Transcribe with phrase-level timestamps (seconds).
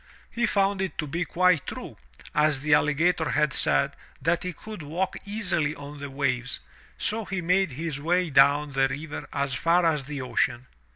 [0.31, 1.95] He found it to be quite tme,
[2.33, 6.59] as the alligator had said, that he could walk easily on the waves,
[6.97, 10.65] so he made his way down the river as far as the ocean.